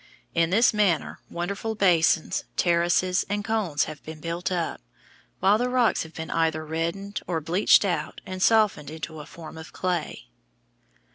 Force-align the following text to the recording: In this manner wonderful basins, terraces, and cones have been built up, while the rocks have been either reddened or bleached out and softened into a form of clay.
In 0.33 0.49
this 0.49 0.73
manner 0.73 1.19
wonderful 1.29 1.75
basins, 1.75 2.43
terraces, 2.57 3.23
and 3.29 3.45
cones 3.45 3.83
have 3.83 4.01
been 4.03 4.19
built 4.19 4.51
up, 4.51 4.81
while 5.41 5.59
the 5.59 5.69
rocks 5.69 6.01
have 6.01 6.15
been 6.15 6.31
either 6.31 6.65
reddened 6.65 7.21
or 7.27 7.39
bleached 7.39 7.85
out 7.85 8.19
and 8.25 8.41
softened 8.41 8.89
into 8.89 9.19
a 9.19 9.27
form 9.27 9.59
of 9.59 9.73
clay. 9.73 10.29